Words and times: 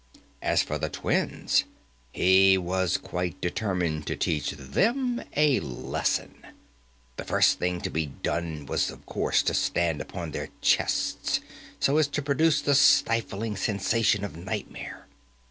As 0.41 0.63
for 0.63 0.79
the 0.79 0.89
twins, 0.89 1.65
he 2.11 2.57
was 2.57 2.97
quite 2.97 3.39
determined 3.39 4.07
to 4.07 4.15
teach 4.15 4.49
them 4.49 5.23
a 5.35 5.59
lesson. 5.59 6.43
The 7.17 7.23
first 7.23 7.59
thing 7.59 7.81
to 7.81 7.91
be 7.91 8.07
done 8.07 8.65
was, 8.65 8.89
of 8.89 9.05
course, 9.05 9.43
to 9.43 9.53
sit 9.53 10.01
upon 10.01 10.31
their 10.31 10.49
chests, 10.59 11.39
so 11.79 11.99
as 11.99 12.07
to 12.07 12.23
produce 12.23 12.61
the 12.63 12.73
stifling 12.73 13.55
sensation 13.55 14.23
of 14.23 14.35
nightmare. 14.35 15.05